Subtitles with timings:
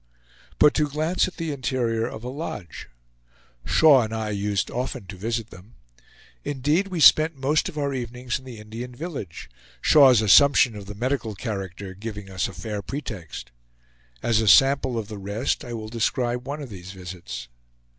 [0.57, 2.89] But to glance at the interior of a lodge.
[3.65, 5.75] Shaw and I used often to visit them.
[6.43, 9.47] Indeed, we spent most of our evenings in the Indian village;
[9.79, 13.51] Shaw's assumption of the medical character giving us a fair pretext.
[14.23, 17.47] As a sample of the rest I will describe one of these visits.